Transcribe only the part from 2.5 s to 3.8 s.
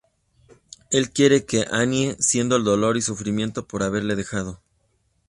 el dolor y sufrimiento